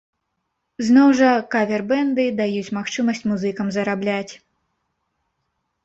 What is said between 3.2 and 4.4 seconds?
музыкам зарабляць.